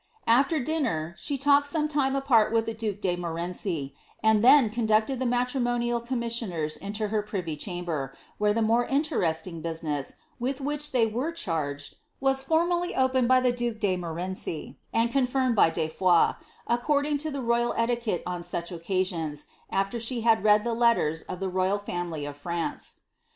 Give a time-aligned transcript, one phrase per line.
[0.25, 3.93] After din ner, she talked some time apart with the duke de Monlmorenci;
[4.23, 10.15] anil then conducted the matrimonial commissioners into her privy chamber, where the more interesting business,
[10.39, 15.55] with which they were cliarged, was formally opened by the duke de Montjnorenci, and confirmed
[15.55, 16.33] by De Foix,
[16.65, 21.41] according to the royal etiquette on such occasions, after sbs had read the letters of
[21.41, 23.01] (he royal family of France.